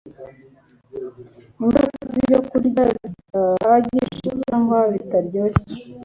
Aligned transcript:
Ingaruka 1.61 2.01
zIbyokurya 2.13 2.83
Bidahagije 3.01 4.29
cyangwa 4.43 4.77
Bitaryoshye 4.93 5.75